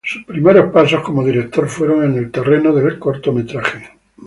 [0.03, 3.91] Sus primeros pasos como director fueron en el terreno del cortometraje.